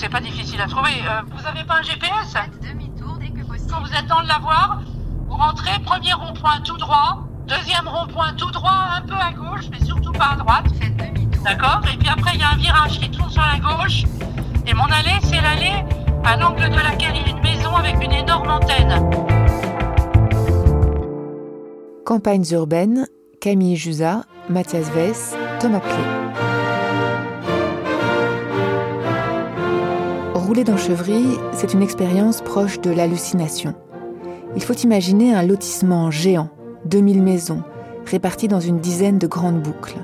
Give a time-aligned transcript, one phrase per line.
[0.00, 0.94] c'est pas difficile à trouver.
[1.04, 3.70] Euh, vous avez pas un GPS Faites demi-tour dès que possible.
[3.70, 4.80] Quand vous êtes dans le lavoir,
[5.28, 9.84] vous rentrez, premier rond-point tout droit, deuxième rond-point tout droit, un peu à gauche, mais
[9.84, 10.64] surtout pas à droite.
[10.80, 11.44] Faites demi-tour.
[11.44, 14.04] D'accord Et puis après, il y a un virage qui tourne sur la gauche.
[14.66, 15.84] Et mon allée, c'est l'allée
[16.24, 19.10] à l'angle de laquelle il y a une maison avec une énorme antenne.
[22.06, 23.06] Campagnes urbaines,
[23.38, 26.19] Camille Jusa, Mathias Weiss, Thomas Plé.
[30.50, 33.72] Rouler dans Chevry, c'est une expérience proche de l'hallucination.
[34.56, 36.48] Il faut imaginer un lotissement géant,
[36.86, 37.62] 2000 maisons,
[38.04, 39.98] réparties dans une dizaine de grandes boucles.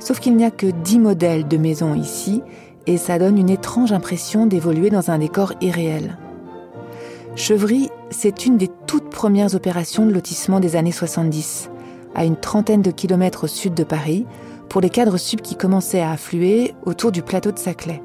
[0.00, 2.42] Sauf qu'il n'y a que 10 modèles de maisons ici,
[2.88, 6.18] et ça donne une étrange impression d'évoluer dans un décor irréel.
[7.36, 11.70] Chevry, c'est une des toutes premières opérations de lotissement des années 70,
[12.16, 14.26] à une trentaine de kilomètres au sud de Paris,
[14.68, 18.02] pour les cadres sub qui commençaient à affluer autour du plateau de Saclay.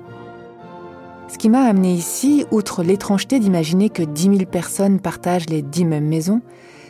[1.28, 5.86] Ce qui m'a amené ici, outre l'étrangeté d'imaginer que 10 000 personnes partagent les 10
[5.86, 6.42] mêmes maisons,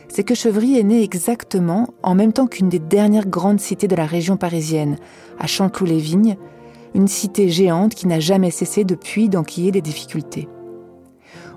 [0.08, 3.96] c'est que Chevry est né exactement en même temps qu'une des dernières grandes cités de
[3.96, 4.96] la région parisienne,
[5.38, 6.36] à Chanteloup-les-Vignes,
[6.94, 10.48] une cité géante qui n'a jamais cessé depuis d'enquiller les difficultés.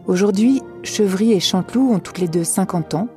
[0.08, 3.08] Aujourd'hui, Chevry et Chanteloup ont toutes les deux 50 ans,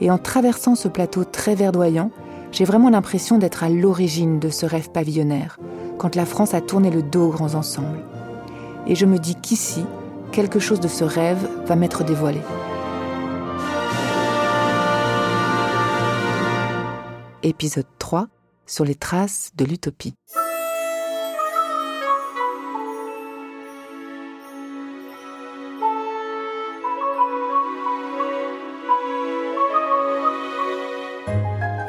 [0.00, 2.10] et en traversant ce plateau très verdoyant,
[2.52, 5.58] j'ai vraiment l'impression d'être à l'origine de ce rêve pavillonnaire,
[5.98, 8.02] quand la France a tourné le dos aux grands ensembles.
[8.86, 9.84] Et je me dis qu'ici,
[10.30, 12.40] quelque chose de ce rêve va m'être dévoilé.
[17.42, 18.28] Épisode 3
[18.66, 20.14] sur les traces de l'utopie.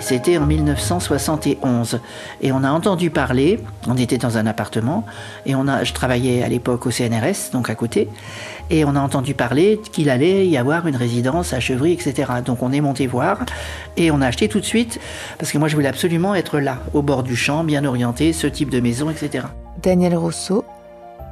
[0.05, 1.99] C'était en 1971
[2.43, 3.59] et on a entendu parler.
[3.87, 5.03] On était dans un appartement
[5.47, 8.07] et on a, je travaillais à l'époque au CNRS, donc à côté,
[8.69, 12.33] et on a entendu parler qu'il allait y avoir une résidence à Chevry, etc.
[12.45, 13.39] Donc on est monté voir
[13.97, 14.99] et on a acheté tout de suite
[15.39, 18.45] parce que moi je voulais absolument être là, au bord du champ, bien orienté, ce
[18.45, 19.47] type de maison, etc.
[19.81, 20.65] Daniel Rousseau,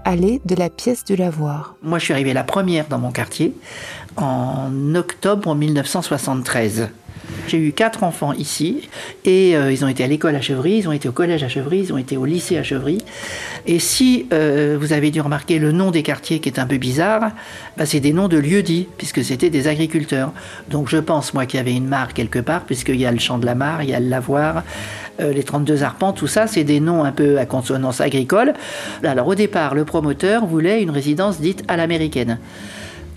[0.04, 1.76] allée de la pièce du lavoir.
[1.84, 3.54] Moi je suis arrivé la première dans mon quartier
[4.18, 6.90] en octobre 1973.
[7.48, 8.90] J'ai eu quatre enfants ici
[9.26, 11.48] et euh, ils ont été à l'école à Chevry, ils ont été au collège à
[11.48, 13.00] Chevry, ils ont été au lycée à Chevry.
[13.66, 16.78] Et si euh, vous avez dû remarquer le nom des quartiers qui est un peu
[16.78, 17.32] bizarre,
[17.78, 20.32] bah, c'est des noms de lieux dits puisque c'était des agriculteurs.
[20.70, 23.20] Donc je pense moi qu'il y avait une mare quelque part puisqu'il y a le
[23.20, 24.64] champ de la mare, il y a le lavoir,
[25.20, 28.54] euh, les 32 arpents, tout ça, c'est des noms un peu à consonance agricole.
[29.04, 32.40] Alors au départ, le promoteur voulait une résidence dite à l'américaine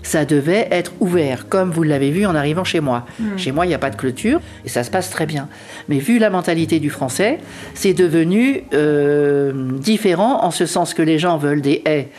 [0.03, 3.05] ça devait être ouvert, comme vous l'avez vu en arrivant chez moi.
[3.35, 5.49] Chez moi, il n'y a pas de clôture et ça se passe très bien.
[5.89, 7.39] Mais vu la mentalité du français,
[7.73, 12.09] c'est devenu euh, différent en ce sens que les gens veulent des haies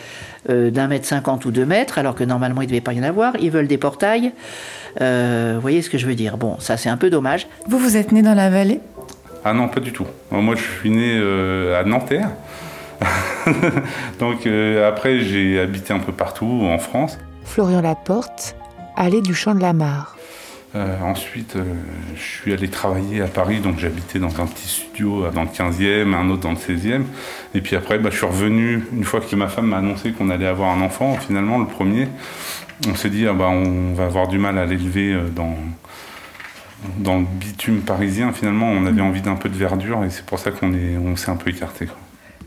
[0.50, 3.00] euh, d'un mètre cinquante ou deux mètres, alors que normalement il ne devait pas y
[3.00, 3.34] en avoir.
[3.40, 4.32] Ils veulent des portails.
[5.00, 7.46] Euh, vous voyez ce que je veux dire Bon, ça c'est un peu dommage.
[7.66, 8.80] Vous, vous êtes né dans la vallée?
[9.44, 10.06] Ah non, pas du tout.
[10.30, 11.16] Moi, je suis né
[11.74, 12.30] à Nanterre.
[14.18, 14.46] Donc
[14.86, 17.18] après, j'ai habité un peu partout en France.
[17.48, 18.54] Florian Laporte,
[18.94, 20.16] allée du Champ de la Mare.
[20.76, 21.64] Euh, ensuite, euh,
[22.14, 26.14] je suis allé travailler à Paris, donc j'habitais dans un petit studio dans le 15e,
[26.14, 27.04] un autre dans le 16e.
[27.54, 30.28] Et puis après, bah, je suis revenu, une fois que ma femme m'a annoncé qu'on
[30.28, 32.08] allait avoir un enfant, finalement, le premier,
[32.86, 35.56] on s'est dit, ah, bah, on va avoir du mal à l'élever euh, dans,
[36.98, 38.32] dans le bitume parisien.
[38.32, 41.30] Finalement, on avait envie d'un peu de verdure et c'est pour ça qu'on on s'est
[41.30, 41.88] un peu écarté.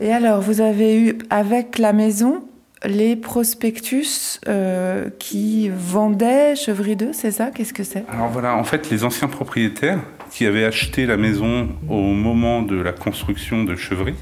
[0.00, 2.44] Et alors, vous avez eu, avec la maison,
[2.84, 7.50] les prospectus euh, qui vendaient Chevry 2, c'est ça?
[7.54, 8.04] Qu'est-ce que c'est?
[8.10, 9.98] Alors voilà, en fait, les anciens propriétaires
[10.30, 14.14] qui avaient acheté la maison au moment de la construction de Chevry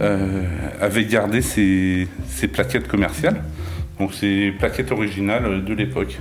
[0.00, 0.44] euh,
[0.80, 2.08] avaient gardé ces,
[2.52, 3.42] plaquettes commerciales,
[3.98, 6.18] donc ces plaquettes originales de l'époque.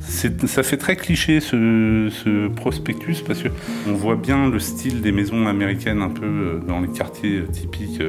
[0.00, 6.02] Ça fait très cliché ce, prospectus parce qu'on voit bien le style des maisons américaines
[6.02, 8.02] un peu euh, dans les quartiers typiques.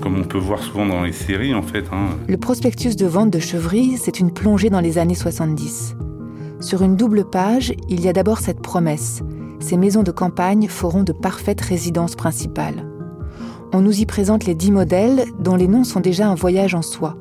[0.00, 1.84] Comme on peut voir souvent dans les séries en fait.
[1.92, 2.16] Hein.
[2.28, 5.96] Le prospectus de vente de Chevry, c'est une plongée dans les années 70.
[6.60, 9.22] Sur une double page, il y a d'abord cette promesse.
[9.60, 12.86] Ces maisons de campagne feront de parfaites résidences principales.
[13.72, 16.82] On nous y présente les dix modèles dont les noms sont déjà un voyage en
[16.82, 17.16] soi.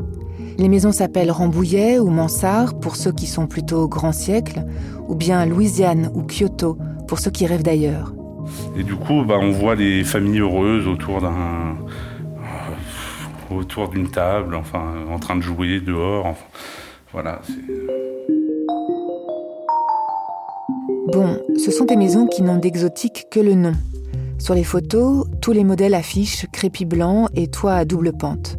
[0.57, 4.65] Les maisons s'appellent Rambouillet ou Mansart pour ceux qui sont plutôt grand siècle,
[5.07, 6.77] ou bien Louisiane ou Kyoto
[7.07, 8.13] pour ceux qui rêvent d'ailleurs.
[8.77, 11.77] Et du coup, bah, on voit les familles heureuses autour d'un,
[13.51, 16.35] autour d'une table, en train de jouer dehors.
[17.11, 17.41] Voilà.
[21.11, 23.73] Bon, ce sont des maisons qui n'ont d'exotique que le nom.
[24.37, 28.57] Sur les photos, tous les modèles affichent crépi blanc et toit à double pente.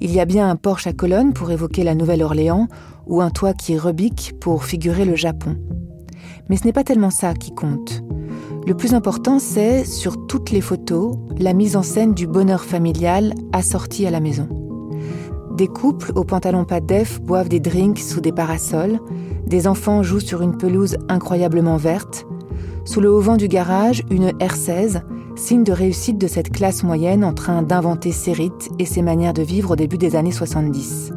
[0.00, 2.68] Il y a bien un porche à colonnes pour évoquer la Nouvelle-Orléans
[3.06, 5.56] ou un toit qui rebique pour figurer le Japon.
[6.48, 8.02] Mais ce n'est pas tellement ça qui compte.
[8.66, 13.32] Le plus important, c'est, sur toutes les photos, la mise en scène du bonheur familial
[13.52, 14.48] assorti à la maison.
[15.56, 18.98] Des couples aux pantalons pas def boivent des drinks sous des parasols,
[19.46, 22.26] des enfants jouent sur une pelouse incroyablement verte,
[22.84, 25.00] sous le haut vent du garage, une R16,
[25.36, 29.34] signe de réussite de cette classe moyenne en train d'inventer ses rites et ses manières
[29.34, 31.12] de vivre au début des années 70.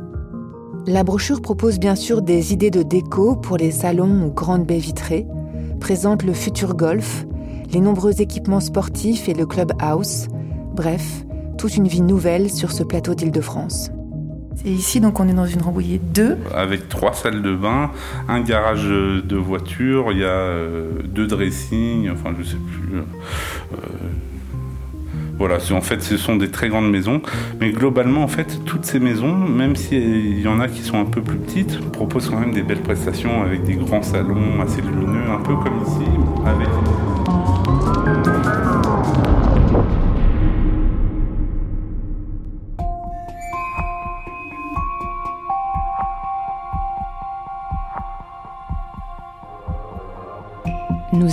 [0.85, 4.77] La brochure propose bien sûr des idées de déco pour les salons ou grandes baies
[4.77, 5.25] vitrées,
[5.79, 7.25] présente le futur golf,
[7.71, 10.27] les nombreux équipements sportifs et le clubhouse,
[10.73, 11.25] bref,
[11.57, 13.91] toute une vie nouvelle sur ce plateau d'Île-de-France.
[14.65, 16.37] Et ici, donc, on est dans une Rambouillet 2.
[16.53, 17.91] Avec trois salles de bain,
[18.27, 22.97] un garage de voiture, il y a euh, deux dressings, enfin, je sais plus.
[22.97, 23.01] Euh,
[23.73, 23.77] euh,
[25.37, 27.21] voilà, en fait, ce sont des très grandes maisons.
[27.61, 31.05] Mais globalement, en fait, toutes ces maisons, même s'il y en a qui sont un
[31.05, 35.31] peu plus petites, proposent quand même des belles prestations avec des grands salons assez lumineux,
[35.31, 36.09] un peu comme ici,
[36.45, 36.67] avec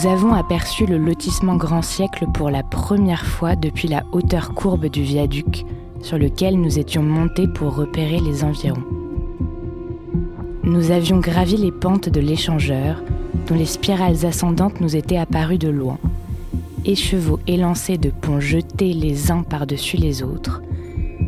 [0.07, 4.87] nous avons aperçu le lotissement Grand Siècle pour la première fois depuis la hauteur courbe
[4.87, 5.65] du viaduc
[6.01, 8.85] sur lequel nous étions montés pour repérer les environs.
[10.63, 13.03] Nous avions gravi les pentes de l'échangeur,
[13.49, 15.99] dont les spirales ascendantes nous étaient apparues de loin,
[16.85, 20.63] écheveaux élancés de ponts jetés les uns par-dessus les autres,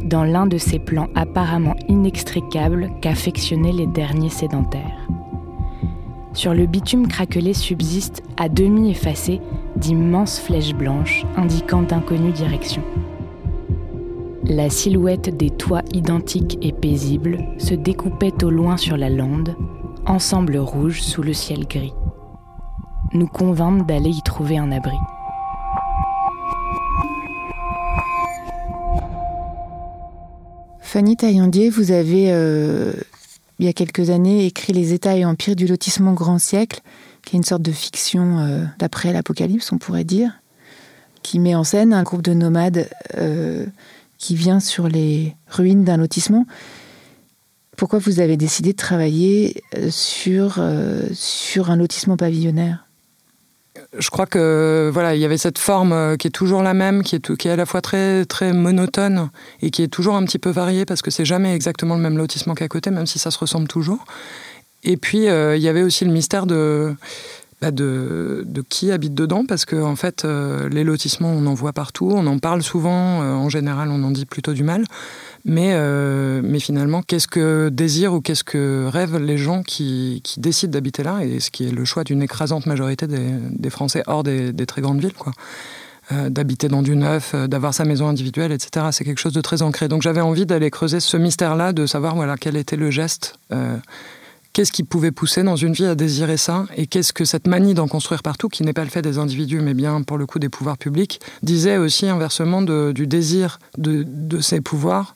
[0.04, 5.08] dans l'un de ces plans apparemment inextricables qu'affectionnaient les derniers sédentaires.
[6.34, 9.40] Sur le bitume craquelé subsistent, à demi effacées,
[9.76, 12.84] d'immenses flèches blanches indiquant d'inconnues directions.
[14.44, 19.56] La silhouette des toits identiques et paisibles se découpait au loin sur la lande,
[20.06, 21.92] ensemble rouge sous le ciel gris.
[23.12, 24.96] Nous convînmes d'aller y trouver un abri.
[30.80, 32.94] Fanny Taillandier, vous avez euh,
[33.58, 36.80] il y a quelques années, écrit Les États et empires du lotissement grand siècle,
[37.24, 40.40] qui est une sorte de fiction euh, d'après l'Apocalypse, on pourrait dire,
[41.22, 43.66] qui met en scène un groupe de nomades euh,
[44.16, 46.46] qui vient sur les ruines d'un lotissement.
[47.76, 50.60] Pourquoi vous avez décidé de travailler euh, sur,
[51.12, 52.87] sur un lotissement pavillonnaire?
[53.96, 57.02] Je crois que voilà, il y avait cette forme euh, qui est toujours la même,
[57.02, 59.30] qui est, qui est à la fois très très monotone
[59.62, 62.18] et qui est toujours un petit peu variée parce que c'est jamais exactement le même
[62.18, 64.04] lotissement qu'à côté, même si ça se ressemble toujours.
[64.84, 66.94] Et puis euh, il y avait aussi le mystère de
[67.60, 71.72] bah, de, qui habite dedans, parce que en fait, euh, les lotissements, on en voit
[71.72, 74.84] partout, on en parle souvent, en général, on en dit plutôt du mal.
[75.44, 80.40] Mais, euh, mais finalement, qu'est-ce que désirent ou qu'est-ce que rêvent les gens qui, qui
[80.40, 84.22] décident d'habiter là, et ce qui est le choix d'une écrasante majorité des, Français hors
[84.22, 85.32] des, des, très grandes villes, quoi.
[86.10, 88.86] Euh, d'habiter dans du neuf, euh, d'avoir sa maison individuelle, etc.
[88.92, 89.88] C'est quelque chose de très ancré.
[89.88, 93.38] Donc j'avais envie d'aller creuser ce mystère-là, de savoir voilà quel était le geste.
[94.58, 97.74] Qu'est-ce qui pouvait pousser dans une vie à désirer ça Et qu'est-ce que cette manie
[97.74, 100.40] d'en construire partout, qui n'est pas le fait des individus, mais bien pour le coup
[100.40, 105.14] des pouvoirs publics, disait aussi inversement du désir de, de ces pouvoirs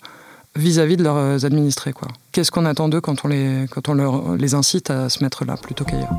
[0.55, 1.93] vis-à-vis de leurs administrés.
[1.93, 2.07] Quoi.
[2.31, 5.45] Qu'est-ce qu'on attend d'eux quand on, les, quand on leur, les incite à se mettre
[5.45, 6.15] là plutôt qu'ailleurs?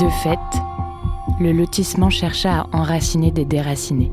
[0.00, 0.40] De fait,
[1.38, 4.10] le lotissement chercha à enraciner des déracinés.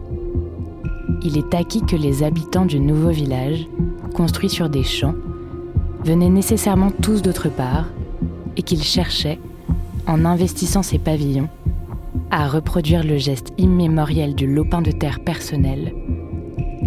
[1.24, 3.67] Il est acquis que les habitants du nouveau village,
[4.13, 5.15] construit sur des champs,
[6.03, 7.86] venaient nécessairement tous d'autre part
[8.57, 9.39] et qu'ils cherchaient,
[10.07, 11.50] en investissant ces pavillons,
[12.31, 15.93] à reproduire le geste immémoriel du lopin de terre personnel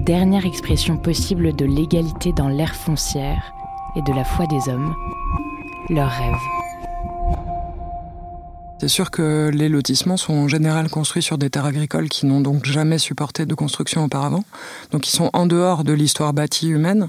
[0.07, 3.53] dernière expression possible de l'égalité dans l'ère foncière
[3.97, 4.95] et de la foi des hommes,
[5.91, 6.66] leur rêve.
[8.79, 12.43] C'est sûr que les lotissements sont en général construits sur des terres agricoles qui n'ont
[12.43, 14.45] donc jamais supporté de construction auparavant.
[14.91, 17.09] Donc ils sont en dehors de l'histoire bâtie humaine.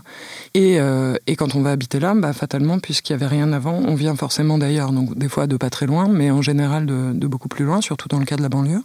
[0.54, 3.96] Et, euh, quand on va habiter là, bah, fatalement, puisqu'il n'y avait rien avant, on
[3.96, 4.94] vient forcément d'ailleurs.
[4.94, 8.08] Donc des fois de pas très loin, mais en général de beaucoup plus loin, surtout
[8.08, 8.82] dans le cas de la banlieue.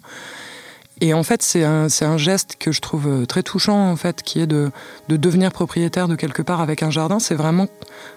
[1.03, 4.23] Et en fait, c'est un, un, geste que je trouve euh, très touchant, en fait,
[4.23, 4.71] qui est de,
[5.09, 7.19] de devenir propriétaire de quelque part avec un jardin.
[7.19, 7.67] C'est vraiment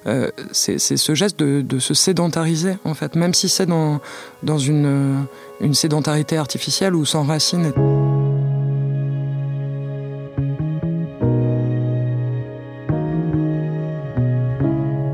[0.05, 4.01] euh, c'est ce geste de, de, se sédentariser, en fait, même si c'est dans,
[4.43, 5.25] dans une,
[5.61, 7.73] une sédentarité artificielle ou sans racines.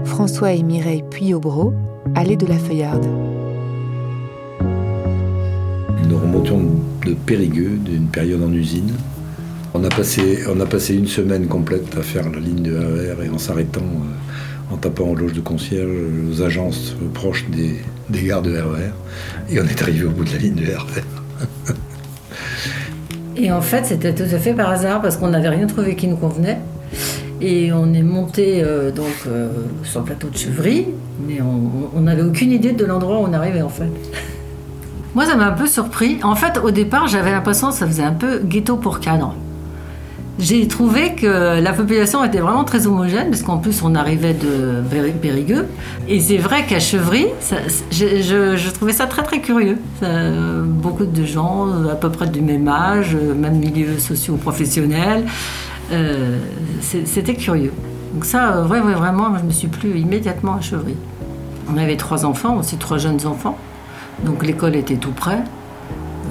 [0.03, 1.73] François et Mireille Puyobro,
[2.15, 3.05] allée de la Feuillarde.
[6.09, 8.93] Nous remontions de Périgueux, d'une période en usine,
[9.74, 13.25] On a passé, on a passé une semaine complète à faire la ligne de RER
[13.25, 15.89] et en s'arrêtant, euh, en tapant en loge de concierge,
[16.29, 17.77] aux agences proches des,
[18.10, 18.91] des gares de RER.
[19.50, 21.01] Et on est arrivé au bout de la ligne de RER.
[23.38, 26.08] Et en fait, c'était tout à fait par hasard parce qu'on n'avait rien trouvé qui
[26.08, 26.60] nous convenait.
[27.39, 29.50] Et on est monté euh, donc euh,
[29.84, 30.88] sur le plateau de Chevry,
[31.27, 33.89] mais on n'avait aucune idée de l'endroit où on arrivait en fait.
[35.13, 36.20] Moi, ça m'a un peu surpris.
[36.24, 39.36] En fait, au départ, j'avais l'impression que ça faisait un peu ghetto pour cadre.
[40.39, 44.82] J'ai trouvé que la population était vraiment très homogène, parce qu'en plus, on arrivait de
[45.22, 45.68] Périgueux.
[46.08, 47.27] Et c'est vrai qu'à Chevry,
[47.91, 49.77] je, trouvais ça très très curieux.
[50.65, 55.25] Beaucoup de gens, à peu près du même âge, même milieu socio-professionnel.
[55.91, 56.38] Euh,
[56.82, 57.74] C'était curieux.
[58.13, 60.96] Donc ça, ouais, vraiment, je me suis plu immédiatement à Chevry.
[61.72, 63.58] On avait trois enfants, aussi trois jeunes enfants.
[64.25, 65.43] Donc l'école était tout près,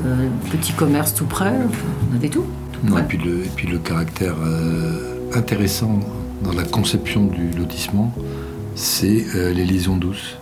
[0.06, 1.52] euh, petit commerce tout près,
[2.10, 2.46] on avait tout.
[2.72, 6.00] tout et, puis le, et puis le caractère euh, intéressant
[6.42, 8.14] dans la conception du lotissement,
[8.74, 10.36] c'est euh, les liaisons douces.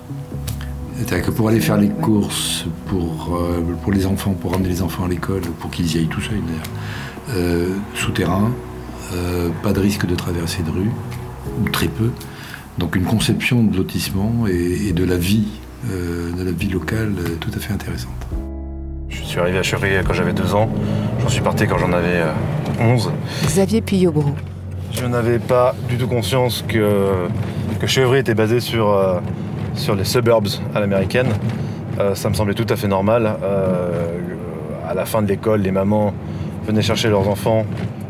[0.97, 3.41] C'est-à-dire que pour aller faire les courses pour,
[3.83, 6.41] pour les enfants, pour ramener les enfants à l'école, pour qu'ils y aillent tout seuls
[6.41, 8.51] d'ailleurs, souterrain,
[9.63, 10.91] pas de risque de traversée de rue,
[11.63, 12.11] ou très peu.
[12.79, 15.47] Donc une conception de lotissement et, et de la vie
[15.85, 18.27] de la vie locale euh, tout à fait intéressante.
[19.09, 20.69] Je suis arrivé à Chevry quand j'avais deux ans.
[21.21, 22.33] J'en suis parti quand j'en avais euh,
[22.81, 23.11] 11.
[23.45, 24.35] Xavier Puyobro.
[24.93, 27.11] Je n'avais pas du tout conscience que,
[27.81, 29.21] que Chevry était basé sur, euh,
[29.75, 31.29] sur les suburbs à l'américaine.
[31.99, 33.27] Euh, ça me semblait tout à fait normal.
[34.89, 36.15] à la fin de l'école, les mamans
[36.67, 37.67] venaient chercher leurs enfants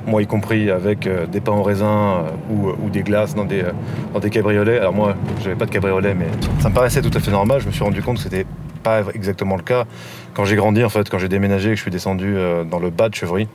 [0.09, 3.45] moi y compris avec euh, des pains au raisin euh, ou, ou, des glaces dans
[3.45, 3.73] des, euh,
[4.13, 4.79] dans des cabriolets.
[4.79, 6.27] Alors moi, j'avais pas de cabriolet, mais
[6.61, 7.61] ça me paraissait tout à fait normal.
[7.61, 8.47] Je me suis rendu compte que c'était
[8.83, 9.85] pas exactement le cas
[10.35, 12.37] quand j'ai grandi, en fait, quand j'ai déménagé, que je suis descendu
[12.71, 13.49] dans le bas de Chevry,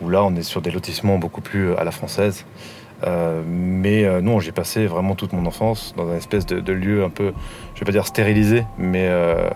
[0.00, 2.44] où là, on est sur des lotissements beaucoup plus à la française.
[3.06, 7.04] Euh, mais euh, non, j'ai passé vraiment toute mon enfance dans un espèce de, lieu
[7.04, 7.32] un peu,
[7.74, 9.48] je vais pas dire stérilisé, mais euh,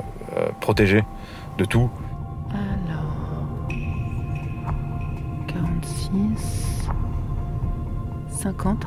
[0.61, 1.05] protégé
[1.59, 1.91] de tout.
[8.31, 8.87] 50.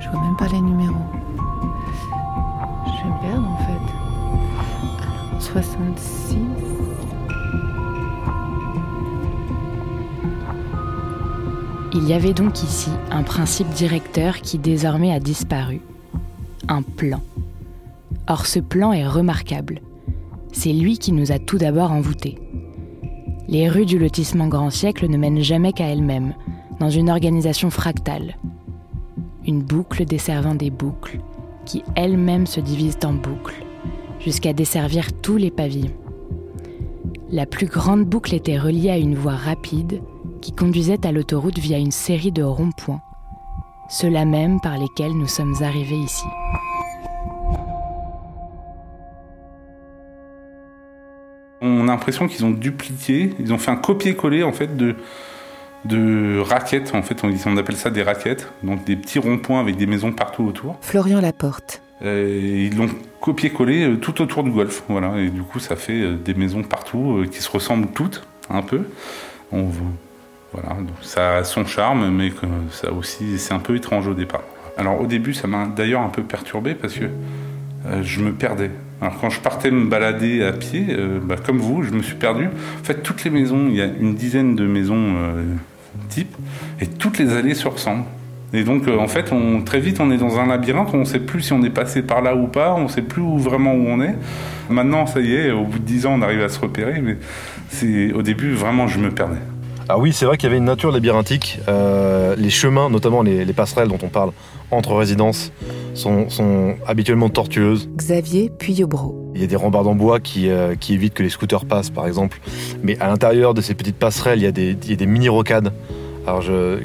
[0.00, 0.94] Je vois même pas les numéros.
[2.86, 3.72] Je vais me perdre en fait.
[4.52, 6.38] Alors, 66.
[11.94, 15.82] Il y avait donc ici un principe directeur qui désormais a disparu.
[16.68, 17.20] Un plan.
[18.26, 19.80] Or ce plan est remarquable.
[20.52, 22.41] C'est lui qui nous a tout d'abord envoûtés.
[23.52, 26.32] Les rues du lotissement Grand Siècle ne mènent jamais qu'à elles-mêmes,
[26.80, 28.38] dans une organisation fractale.
[29.46, 31.18] Une boucle desservant des boucles,
[31.66, 33.62] qui elles-mêmes se divisent en boucles,
[34.20, 35.92] jusqu'à desservir tous les pavillons.
[37.30, 40.00] La plus grande boucle était reliée à une voie rapide
[40.40, 43.02] qui conduisait à l'autoroute via une série de ronds-points,
[43.90, 46.24] ceux-là même par lesquels nous sommes arrivés ici.
[51.92, 54.96] L'impression qu'ils ont dupliqué, ils ont fait un copier-coller en fait de,
[55.84, 56.94] de raquettes.
[56.94, 60.12] En fait, on, on, appelle ça des raquettes, donc des petits ronds-points avec des maisons
[60.12, 60.76] partout autour.
[60.80, 61.82] Florian Laporte.
[62.04, 62.88] Euh, ils l'ont
[63.20, 65.18] copié-collé euh, tout autour du golf, voilà.
[65.18, 68.82] Et du coup, ça fait euh, des maisons partout qui se ressemblent toutes un peu.
[69.52, 69.68] On,
[70.52, 74.14] voilà, donc ça a son charme, mais que ça aussi, c'est un peu étrange au
[74.14, 74.42] départ.
[74.76, 77.04] Alors au début, ça m'a d'ailleurs un peu perturbé parce que
[78.02, 78.70] je me perdais.
[79.02, 82.14] Alors quand je partais me balader à pied, euh, bah, comme vous, je me suis
[82.14, 82.46] perdu.
[82.46, 85.42] En fait, toutes les maisons, il y a une dizaine de maisons euh,
[86.08, 86.36] types,
[86.80, 88.04] et toutes les allées se ressemblent.
[88.52, 91.04] Et donc, euh, en fait, on, très vite, on est dans un labyrinthe, on ne
[91.04, 93.74] sait plus si on est passé par là ou pas, on ne sait plus vraiment
[93.74, 94.14] où on est.
[94.70, 97.16] Maintenant, ça y est, au bout de dix ans, on arrive à se repérer, mais
[97.70, 99.40] c'est au début, vraiment, je me perdais.
[99.94, 101.58] Ah oui, c'est vrai qu'il y avait une nature labyrinthique.
[101.68, 104.32] Euh, les chemins, notamment les, les, passerelles dont on parle
[104.70, 105.52] entre résidences,
[105.92, 107.90] sont, sont habituellement tortueuses.
[107.94, 109.30] Xavier Puyobro.
[109.34, 111.90] Il y a des rambardes en bois qui, euh, qui, évitent que les scooters passent,
[111.90, 112.40] par exemple.
[112.82, 115.74] Mais à l'intérieur de ces petites passerelles, il y a des, mini-rocades.
[116.26, 116.78] Alors je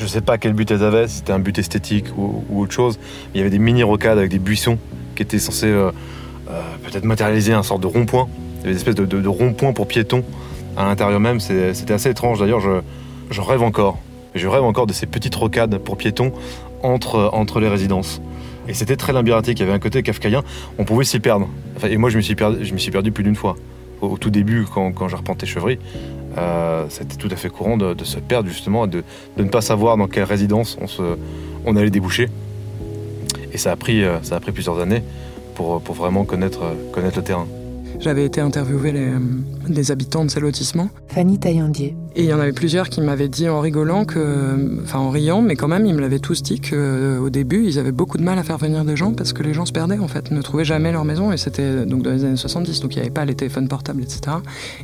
[0.00, 2.72] ne sais pas quel but elles avaient, si c'était un but esthétique ou, ou, autre
[2.72, 3.00] chose.
[3.34, 4.78] Il y avait des mini-rocades avec des buissons
[5.16, 5.90] qui étaient censés euh,
[6.84, 8.28] peut-être matérialiser un sorte de rond-point.
[8.28, 10.22] Il y avait des espèces de, de, de rond-point pour piétons
[10.76, 12.40] à l'intérieur même, c'était assez étrange.
[12.40, 13.98] D'ailleurs, je, rêve encore.
[14.34, 16.32] Je rêve encore de ces petites rocades pour piétons
[16.82, 18.20] entre, entre les résidences.
[18.66, 20.42] Et c'était très labyrinthique, il y avait un côté kafkaïen,
[20.78, 21.48] on pouvait s'y perdre.
[21.88, 23.56] Et moi, je me suis perdu, plus d'une fois.
[24.00, 25.78] Au, tout début, quand, quand j'arpentais Chevry,
[26.36, 29.04] euh, c'était tout à fait courant de, se perdre, justement, de,
[29.36, 30.78] de, ne pas savoir dans quelle résidence
[31.66, 32.28] on, allait déboucher.
[33.52, 35.02] Et ça a pris, ça a plusieurs années
[35.54, 36.62] pour, vraiment connaître,
[36.92, 37.46] connaître le terrain.
[38.00, 39.12] J'avais été interviewer les,
[39.68, 40.88] les, habitants de ces lotissements.
[41.08, 41.96] Fanny Taillandier.
[42.16, 45.42] Et il y en avait plusieurs qui m'avaient dit en rigolant que, enfin en riant,
[45.42, 48.38] mais quand même, ils me l'avaient tous dit qu'au début, ils avaient beaucoup de mal
[48.38, 50.64] à faire venir des gens parce que les gens se perdaient en fait, ne trouvaient
[50.64, 53.24] jamais leur maison et c'était donc dans les années 70, donc il n'y avait pas
[53.24, 54.36] les téléphones portables, etc.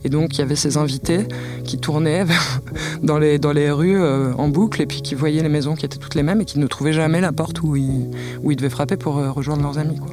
[0.05, 1.27] Et donc il y avait ces invités
[1.65, 2.25] qui tournaient
[3.03, 5.87] dans les, dans les rues euh, en boucle et puis qui voyaient les maisons qui
[5.87, 8.09] étaient toutes les mêmes et qui ne trouvaient jamais la porte où ils,
[8.43, 9.99] où ils devaient frapper pour euh, rejoindre leurs amis.
[9.99, 10.11] Quoi.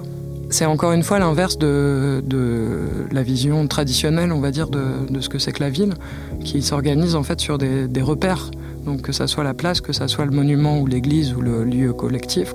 [0.49, 2.23] C'est encore une fois l'inverse de,
[3.11, 5.93] la vision traditionnelle, on va dire, de, ce que c'est que la ville,
[6.43, 8.51] qui s'organise en fait sur des, repères.
[8.85, 11.65] Donc que ça soit la place, que ça soit le monument ou l'église ou le
[11.65, 12.53] lieu collectif.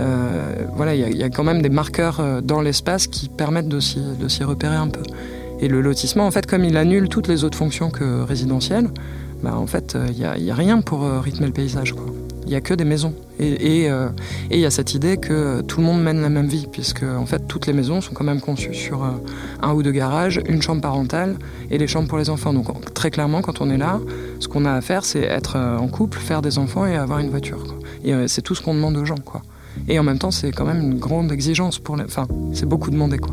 [0.00, 3.80] Euh, voilà, il y, a quand même des marqueurs euh, dans l'espace qui permettent de
[3.80, 5.02] s'y repérer un peu.
[5.60, 8.88] Et le lotissement, en fait, comme il annule toutes les autres fonctions que résidentielles,
[9.42, 11.94] bah, en fait, il n'y a, rien pour rythmer le paysage.
[12.52, 13.14] N'y a que des maisons.
[13.40, 14.08] Et il euh,
[14.50, 17.46] y a cette idée que tout le monde mène la même vie, puisque en fait
[17.48, 19.08] toutes les maisons sont quand même conçues sur euh,
[19.62, 21.36] un ou deux garages, une chambre parentale
[21.70, 22.52] et les chambres pour les enfants.
[22.52, 24.00] Donc très clairement, quand on est là,
[24.38, 27.18] ce qu'on a à faire, c'est être euh, en couple, faire des enfants et avoir
[27.18, 27.76] une voiture.
[28.04, 29.18] Et c'est tout ce qu'on demande aux gens.
[29.24, 29.42] Quoi.
[29.88, 32.04] Et en même temps, c'est quand même une grande exigence pour les...
[32.04, 33.18] Enfin, c'est beaucoup demandé.
[33.18, 33.30] Quoi.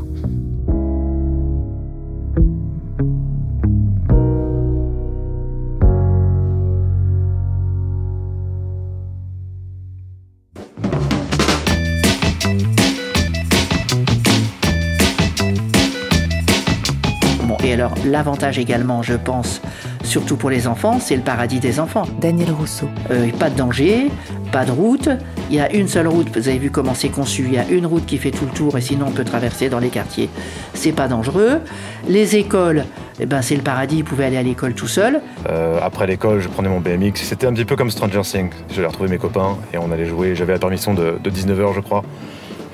[18.10, 19.62] L'avantage également, je pense,
[20.04, 22.04] surtout pour les enfants, c'est le paradis des enfants.
[22.20, 22.90] Daniel Rousseau.
[23.12, 24.10] Euh, pas de danger,
[24.52, 25.10] pas de route.
[25.50, 26.28] Il y a une seule route.
[26.36, 27.44] Vous avez vu comment c'est conçu.
[27.48, 29.70] Il y a une route qui fait tout le tour et sinon on peut traverser
[29.70, 30.30] dans les quartiers.
[30.74, 31.62] C'est pas dangereux.
[32.08, 32.86] Les écoles,
[33.20, 34.02] eh ben c'est le paradis.
[34.02, 35.22] Vous pouvez aller à l'école tout seul.
[35.50, 37.16] Euh, après l'école, je prenais mon BMX.
[37.16, 38.52] C'était un petit peu comme Stranger Things.
[38.74, 40.36] J'allais retrouver mes copains et on allait jouer.
[40.36, 42.04] J'avais la permission de, de 19h, je crois.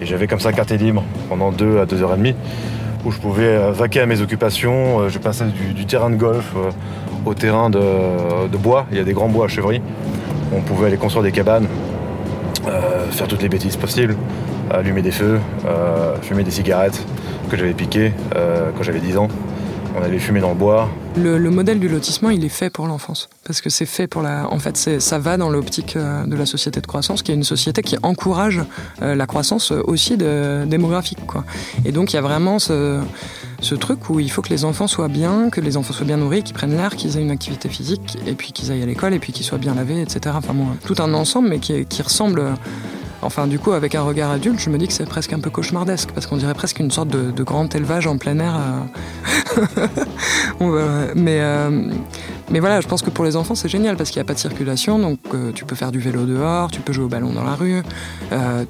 [0.02, 2.36] Et j'avais comme ça carte libre pendant 2 à 2h30
[3.06, 5.08] où je pouvais euh, vaquer à mes occupations.
[5.08, 6.54] Je passais du, terrain de golf
[7.26, 8.86] au terrain de, bois.
[8.92, 9.82] Il y a des grands bois à Chevry.
[10.54, 11.68] On pouvait aller construire des cabanes,
[12.68, 14.16] euh, faire toutes les bêtises possibles,
[14.72, 17.04] allumer des feux, euh, fumer des cigarettes
[17.50, 19.28] que j'avais piquées euh, quand j'avais 10 ans.
[19.98, 20.90] On allait fumer dans le bois.
[21.16, 23.30] Le, le, modèle du lotissement, il est fait pour l'enfance.
[23.46, 24.52] Parce que c'est fait pour la.
[24.52, 27.82] En fait, ça va dans l'optique de la société de croissance, qui est une société
[27.82, 28.62] qui encourage
[29.00, 31.26] la croissance aussi démographique.
[31.26, 31.46] Quoi.
[31.86, 33.00] Et donc, il y a vraiment ce,
[33.80, 36.44] truc où il faut que les enfants soient bien, que les enfants soient bien nourris,
[36.44, 39.20] qu'ils prennent l'air, qu'ils aient une activité physique, et puis qu'ils aillent à l'école, et
[39.20, 40.36] puis qu'ils soient bien lavés, etc.
[40.38, 42.44] Enfin, bon, tout un ensemble, mais qui ressemble.
[43.26, 45.50] Enfin, du coup, avec un regard adulte, je me dis que c'est presque un peu
[45.50, 48.56] cauchemardesque, parce qu'on dirait presque une sorte de, grand élevage en plein air.
[49.60, 51.12] Euh...
[51.16, 51.90] mais, euh...
[52.52, 54.36] mais voilà, je pense que pour les enfants, c'est génial, parce qu'il n'y a pas
[54.36, 57.34] de circulation, donc euh, tu peux faire du vélo dehors, tu peux jouer au ballon
[57.34, 57.82] dans la rue.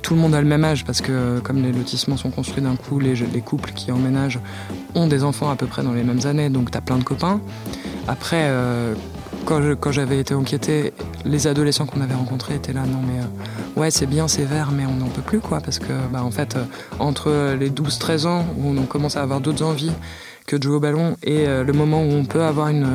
[0.01, 2.77] Tout le monde a le même âge, parce que comme les lotissements sont construits d'un
[2.77, 4.39] coup, les, les couples qui emménagent
[4.95, 7.03] ont des enfants à peu près dans les mêmes années, donc tu as plein de
[7.03, 7.41] copains.
[8.07, 8.49] Après,
[9.45, 13.19] quand, je, quand j'avais été enquêté, les adolescents qu'on avait rencontrés étaient là, non mais
[13.19, 16.23] euh, ouais c'est bien, c'est vert, mais on n'en peut plus quoi, parce que bah,
[16.23, 16.63] en fait euh,
[16.99, 19.91] entre les 12-13 ans où on commence à avoir d'autres envies
[20.47, 22.87] que de jouer au ballon et euh, le moment où on peut avoir une,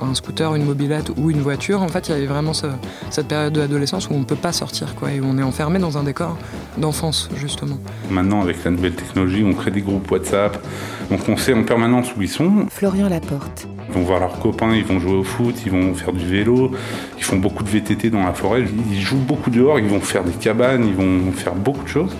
[0.00, 2.66] un scooter, une mobilette ou une voiture, en fait, il y avait vraiment ce,
[3.10, 5.78] cette période de l'adolescence où on ne peut pas sortir, quoi, et on est enfermé
[5.78, 6.36] dans un décor
[6.78, 7.78] d'enfance, justement.
[8.10, 10.64] Maintenant, avec la nouvelle technologie, on crée des groupes WhatsApp,
[11.10, 12.66] donc on sait en permanence où ils sont.
[12.70, 13.66] Florian Laporte.
[13.88, 16.70] Ils vont voir leurs copains, ils vont jouer au foot, ils vont faire du vélo,
[17.18, 20.24] ils font beaucoup de VTT dans la forêt, ils jouent beaucoup dehors, ils vont faire
[20.24, 22.14] des cabanes, ils vont faire beaucoup de choses.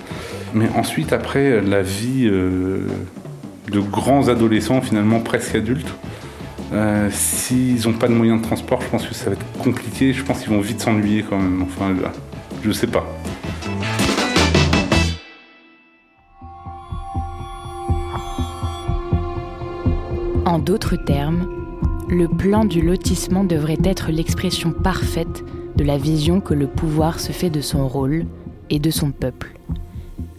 [0.55, 2.87] Mais ensuite, après, la vie euh,
[3.71, 5.95] de grands adolescents, finalement presque adultes,
[6.73, 10.13] euh, S'ils n'ont pas de moyens de transport, je pense que ça va être compliqué.
[10.13, 11.63] Je pense qu'ils vont vite s'ennuyer quand même.
[11.63, 11.95] Enfin,
[12.63, 13.07] je sais pas.
[20.45, 21.49] En d'autres termes,
[22.09, 25.45] le plan du lotissement devrait être l'expression parfaite
[25.77, 28.27] de la vision que le pouvoir se fait de son rôle
[28.69, 29.55] et de son peuple.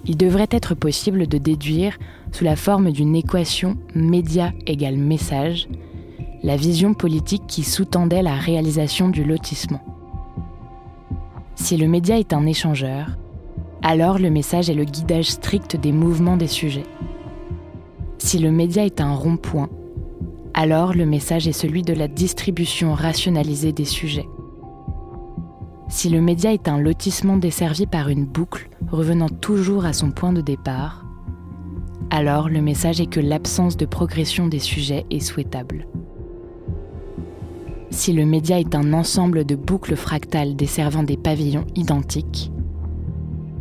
[0.05, 1.97] Il devrait être possible de déduire,
[2.31, 5.67] sous la forme d'une équation média égale message,
[6.43, 9.81] la vision politique qui sous-tendait la réalisation du lotissement.
[11.55, 13.17] Si le média est un échangeur,
[13.81, 16.85] alors le message est le guidage strict des mouvements des sujets.
[18.17, 19.69] Si le média est un rond-point,
[20.53, 24.27] alors le message est celui de la distribution rationalisée des sujets.
[25.87, 30.33] Si le média est un lotissement desservi par une boucle revenant toujours à son point
[30.33, 31.05] de départ,
[32.09, 35.87] alors le message est que l'absence de progression des sujets est souhaitable.
[37.93, 42.51] Si le média est un ensemble de boucles fractales desservant des pavillons identiques,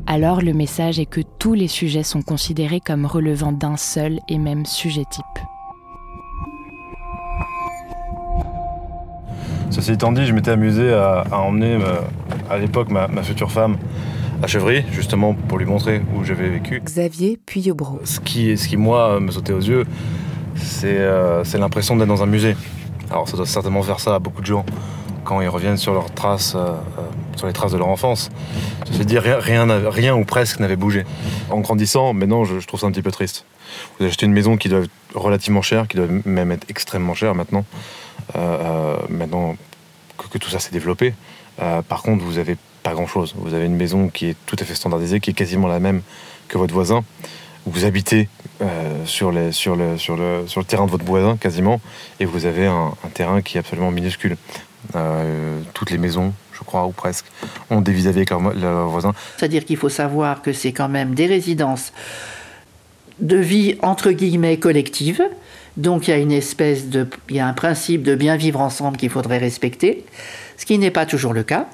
[0.07, 4.38] alors le message est que tous les sujets sont considérés comme relevant d'un seul et
[4.38, 5.25] même sujet type.
[9.68, 12.01] Ceci étant dit, je m'étais amusé à, emmener euh,
[12.49, 13.77] à l'époque ma, future femme
[14.42, 16.81] à Chevry, justement pour lui montrer où j'avais vécu.
[16.83, 18.01] Xavier Puyebro.
[18.05, 19.85] Ce qui, ce qui, moi, me sautait aux yeux,
[20.85, 22.57] euh, c'est l'impression d'être dans un musée.
[23.12, 24.64] Alors ça doit certainement faire ça à beaucoup de gens
[25.25, 26.72] quand ils reviennent sur leurs traces, euh,
[27.37, 28.31] sur les traces de leur enfance.
[28.90, 31.05] Je veux dire, rien, ou presque n'avait bougé.
[31.51, 33.44] En grandissant, maintenant, je, je, trouve ça un petit peu triste.
[33.98, 37.35] Vous achetez une maison qui doit être relativement chère, qui doit même être extrêmement chère
[37.35, 37.64] maintenant.
[38.37, 39.57] Euh, maintenant
[40.31, 41.14] que, tout ça s'est développé.
[41.61, 43.35] Euh, par contre, vous n'avez pas grand-chose.
[43.37, 46.03] Vous avez une maison qui est tout à fait standardisée, qui est quasiment la même
[46.48, 47.05] que votre voisin.
[47.66, 48.29] Vous habitez
[48.61, 49.51] euh, sur, le,
[50.64, 51.81] terrain de votre voisin quasiment,
[52.20, 54.37] et vous avez un, terrain qui est absolument minuscule.
[55.75, 57.27] toutes les maisons, je crois, ou presque,
[57.70, 59.14] ont des vis-à-vis avec leurs voisins.
[59.37, 61.92] C'est-à-dire qu'il faut savoir que c'est quand même des résidences
[63.20, 65.22] de vie entre guillemets collective,
[65.77, 68.61] donc il y a une espèce de, il y a un principe de bien vivre
[68.61, 70.05] ensemble qu'il faudrait respecter,
[70.57, 71.66] ce qui n'est pas toujours le cas.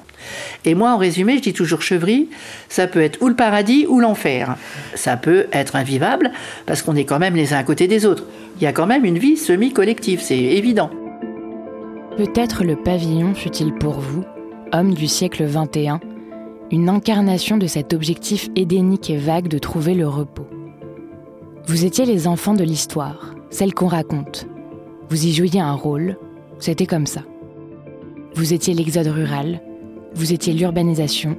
[0.65, 2.29] Et moi, en résumé, je dis toujours chevry,
[2.67, 4.55] ça peut être ou le paradis ou l'enfer.
[4.95, 6.31] Ça peut être invivable
[6.65, 8.25] parce qu'on est quand même les uns à côté des autres.
[8.57, 10.89] Il y a quand même une vie semi-collective, c'est évident.
[12.17, 14.25] Peut-être le pavillon fut-il pour vous,
[14.73, 16.05] homme du siècle XXI,
[16.71, 20.47] une incarnation de cet objectif édénique et vague de trouver le repos.
[21.65, 24.47] Vous étiez les enfants de l'histoire, celle qu'on raconte.
[25.09, 26.17] Vous y jouiez un rôle,
[26.59, 27.21] c'était comme ça.
[28.35, 29.61] Vous étiez l'exode rural,
[30.13, 31.37] vous étiez l'urbanisation,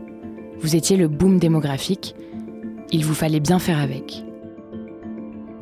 [0.60, 2.14] vous étiez le boom démographique,
[2.92, 4.24] il vous fallait bien faire avec.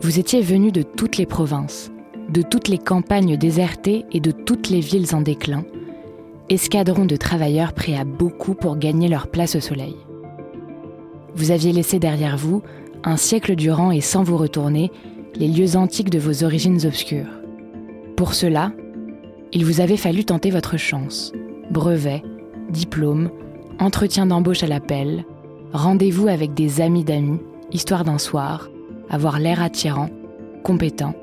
[0.00, 1.90] Vous étiez venus de toutes les provinces,
[2.28, 5.64] de toutes les campagnes désertées et de toutes les villes en déclin,
[6.48, 9.96] escadron de travailleurs prêts à beaucoup pour gagner leur place au soleil.
[11.34, 12.62] Vous aviez laissé derrière vous,
[13.04, 14.90] un siècle durant et sans vous retourner,
[15.34, 17.40] les lieux antiques de vos origines obscures.
[18.16, 18.72] Pour cela,
[19.52, 21.32] il vous avait fallu tenter votre chance.
[21.70, 22.22] Brevet,
[22.68, 23.30] diplôme,
[23.78, 25.24] entretien d'embauche à l'appel,
[25.72, 27.40] rendez-vous avec des amis d'amis,
[27.72, 28.68] histoire d'un soir,
[29.10, 30.10] avoir l'air attirant,
[30.62, 31.14] compétent,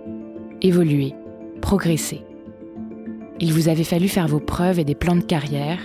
[0.62, 1.14] évoluer,
[1.62, 2.22] progresser.
[3.40, 5.80] Il vous avait fallu faire vos preuves et des plans de carrière,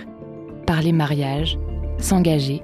[0.65, 1.59] parler mariage,
[1.97, 2.63] s'engager,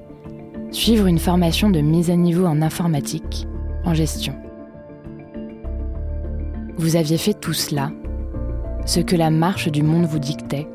[0.71, 3.47] suivre une formation de mise à niveau en informatique,
[3.85, 4.35] en gestion.
[6.77, 7.91] Vous aviez fait tout cela,
[8.85, 10.67] ce que la marche du monde vous dictait,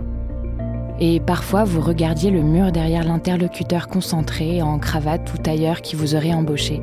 [1.05, 6.15] et parfois vous regardiez le mur derrière l'interlocuteur concentré en cravate ou tailleur qui vous
[6.15, 6.81] aurait embauché,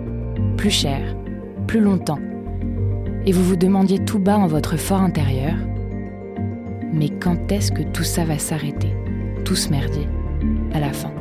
[0.58, 1.16] plus cher,
[1.68, 2.20] plus longtemps,
[3.26, 5.54] et vous vous demandiez tout bas en votre fort intérieur,
[6.92, 8.94] mais quand est-ce que tout ça va s'arrêter,
[9.46, 10.10] tout ce merdier,
[10.74, 11.14] à la fin.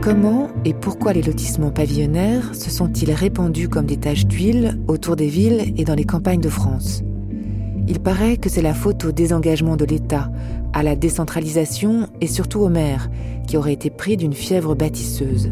[0.00, 5.26] Comment et pourquoi les lotissements pavillonnaires se sont-ils répandus comme des taches d'huile autour des
[5.26, 7.02] villes et dans les campagnes de France?
[7.88, 10.30] Il paraît que c'est la faute au désengagement de l'État,
[10.74, 13.08] à la décentralisation et surtout aux maires,
[13.46, 15.50] qui auraient été pris d'une fièvre bâtisseuse.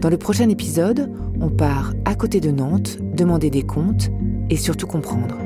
[0.00, 4.10] Dans le prochain épisode, on part à côté de Nantes, demander des comptes
[4.48, 5.36] et surtout comprendre.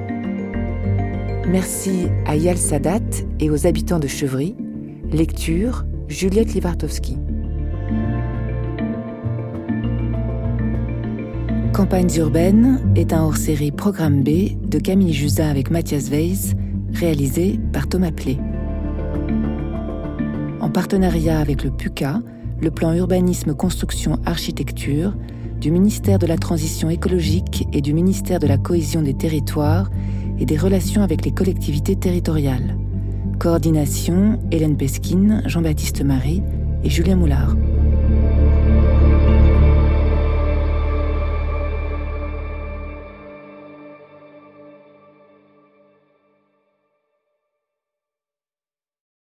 [1.49, 3.01] Merci à Yal Sadat
[3.41, 4.55] et aux habitants de Chevry.
[5.11, 7.19] Lecture Juliette Livartowski.
[11.73, 16.53] Campagnes urbaines est un hors-série Programme B de Camille Jusin avec Mathias Weiss,
[16.93, 18.39] réalisé par Thomas Plé.
[20.61, 22.21] En partenariat avec le PUCA,
[22.61, 25.15] le plan urbanisme construction architecture
[25.63, 29.91] du ministère de la Transition écologique et du ministère de la Cohésion des territoires
[30.39, 32.77] et des relations avec les collectivités territoriales.
[33.39, 36.43] Coordination Hélène Pesquine, Jean-Baptiste Marie
[36.85, 37.57] et Julien Moulard.